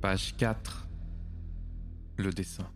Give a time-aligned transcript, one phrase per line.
[0.00, 0.86] Page 4.
[2.18, 2.70] Le dessin.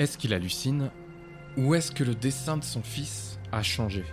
[0.00, 0.90] Est-ce qu'il hallucine
[1.56, 4.04] ou est-ce que le dessin de son fils a changé?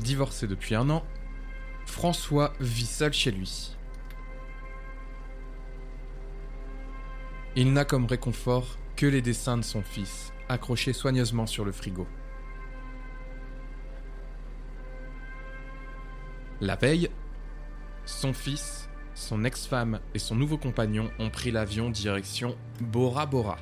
[0.00, 1.04] Divorcé depuis un an,
[1.86, 3.76] François vit seul chez lui.
[7.56, 12.06] Il n'a comme réconfort que les dessins de son fils, accrochés soigneusement sur le frigo.
[16.60, 17.10] La veille,
[18.04, 23.58] son fils, son ex-femme et son nouveau compagnon ont pris l'avion direction Bora Bora.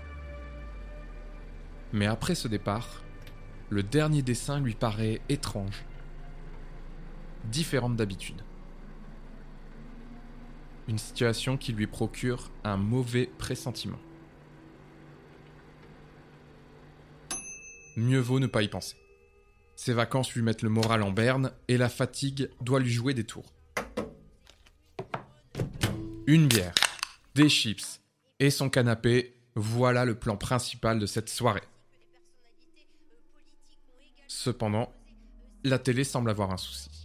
[1.92, 3.02] Mais après ce départ,
[3.68, 5.84] le dernier dessin lui paraît étrange
[7.44, 8.42] différente d'habitude.
[10.88, 13.98] Une situation qui lui procure un mauvais pressentiment.
[17.96, 18.96] Mieux vaut ne pas y penser.
[19.76, 23.24] Ses vacances lui mettent le moral en berne et la fatigue doit lui jouer des
[23.24, 23.52] tours.
[26.26, 26.74] Une bière,
[27.34, 28.00] des chips
[28.38, 31.62] et son canapé, voilà le plan principal de cette soirée.
[34.28, 34.92] Cependant,
[35.64, 37.01] la télé semble avoir un souci.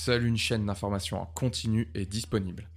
[0.00, 2.70] Seule une chaîne d'information en continu est disponible.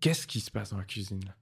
[0.00, 1.34] Qu'est-ce qui se passe dans la cuisine?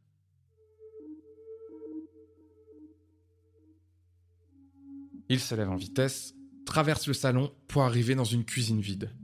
[5.28, 6.34] Il se lève en vitesse,
[6.66, 9.14] traverse le salon pour arriver dans une cuisine vide.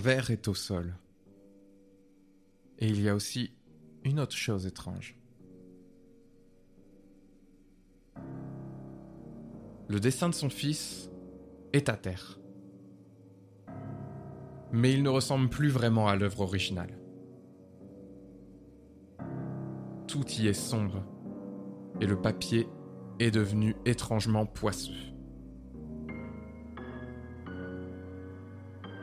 [0.00, 0.94] Verre est au sol.
[2.78, 3.52] Et il y a aussi
[4.04, 5.16] une autre chose étrange.
[9.88, 11.10] Le dessin de son fils
[11.72, 12.38] est à terre.
[14.72, 16.96] Mais il ne ressemble plus vraiment à l'œuvre originale.
[20.06, 21.04] Tout y est sombre
[22.00, 22.68] et le papier
[23.18, 25.10] est devenu étrangement poisseux.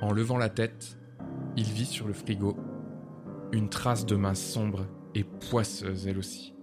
[0.02, 0.97] En levant la tête,
[1.56, 2.56] il vit sur le frigo
[3.52, 4.85] une trace de main sombre
[5.16, 6.53] et poisseuse elle aussi.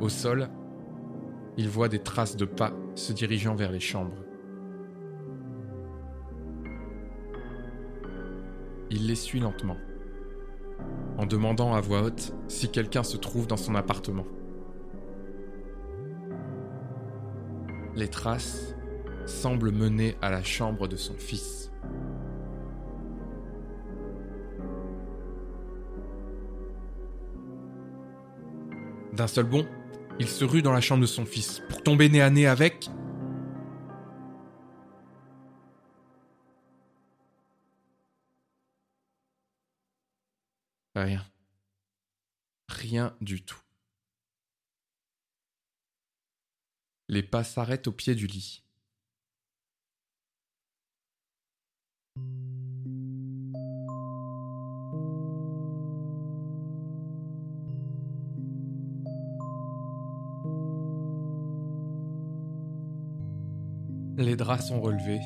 [0.00, 0.48] Au sol,
[1.56, 4.16] il voit des traces de pas se dirigeant vers les chambres.
[8.90, 9.76] Il les suit lentement,
[11.18, 14.24] en demandant à voix haute si quelqu'un se trouve dans son appartement.
[17.94, 18.74] Les traces
[19.26, 21.72] semblent mener à la chambre de son fils.
[29.12, 29.66] D'un seul bond,
[30.18, 32.88] il se rue dans la chambre de son fils pour tomber nez à nez avec...
[40.94, 41.24] Rien.
[42.68, 43.60] Rien du tout.
[47.12, 48.62] Les pas s'arrêtent au pied du lit.
[64.16, 65.18] Les draps sont relevés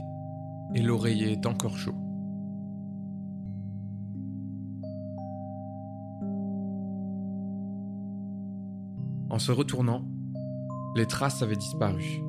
[0.75, 1.93] et l'oreiller est encore chaud.
[9.29, 10.14] En se retournant,
[10.95, 12.21] les traces avaient disparu.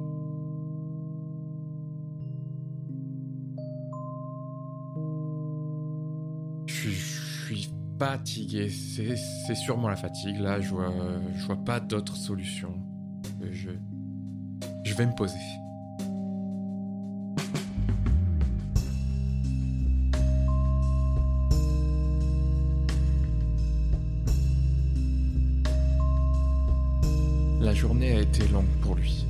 [6.65, 10.39] Je suis, fatigué, c'est sûrement la fatigue.
[10.39, 10.91] Là, je vois,
[11.37, 12.73] je vois pas d'autre solution.
[13.51, 13.69] Je,
[14.83, 15.39] je vais me poser.
[27.75, 29.25] Journée a été longue pour lui.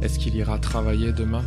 [0.00, 1.44] Est-ce qu'il ira travailler demain?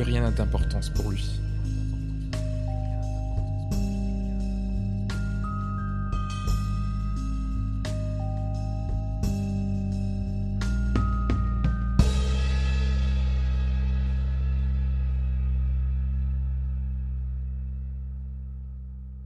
[0.00, 1.28] Rien n'a d'importance pour lui.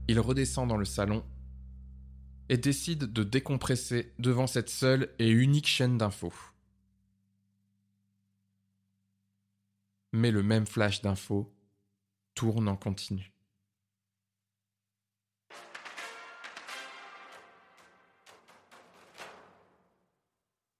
[0.07, 1.23] Il redescend dans le salon
[2.49, 6.52] et décide de décompresser devant cette seule et unique chaîne d'infos.
[10.13, 11.51] Mais le même flash d'infos
[12.35, 13.33] tourne en continu.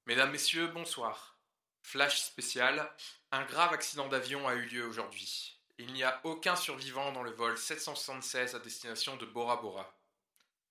[0.06, 1.40] Mesdames, Messieurs, bonsoir.
[1.82, 2.88] Flash spécial,
[3.32, 5.60] un grave accident d'avion a eu lieu aujourd'hui.
[5.80, 9.98] Il n'y a aucun survivant dans le vol 776 à destination de Bora Bora.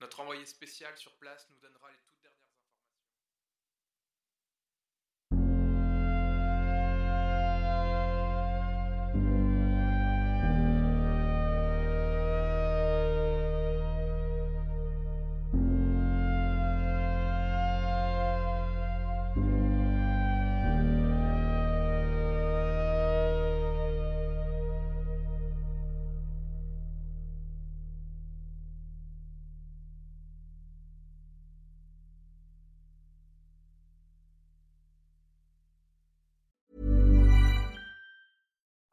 [0.00, 2.11] Notre envoyé spécial sur place nous donnera les